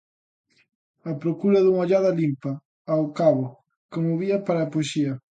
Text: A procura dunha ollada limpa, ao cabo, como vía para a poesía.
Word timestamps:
A 1.11 1.13
procura 1.21 1.59
dunha 1.63 1.83
ollada 1.85 2.15
limpa, 2.21 2.51
ao 2.93 3.03
cabo, 3.19 3.45
como 3.93 4.19
vía 4.21 4.37
para 4.47 4.59
a 4.63 4.71
poesía. 4.73 5.13